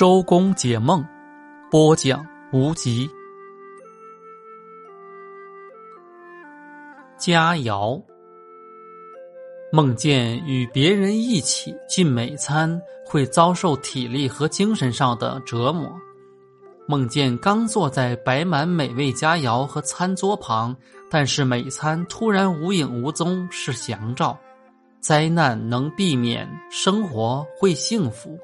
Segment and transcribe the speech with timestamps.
[0.00, 1.04] 周公解梦
[1.70, 3.06] 播讲无极。
[7.18, 8.02] 佳肴。
[9.70, 15.92] 梦见与别人一起进美餐会遭受体力和精神上的折磨。
[16.88, 20.74] 梦见刚坐在摆满美味佳肴和餐桌旁
[21.10, 24.34] 但是美餐突然无影无踪是祥兆。
[24.98, 28.38] 灾难能避免生活会幸福。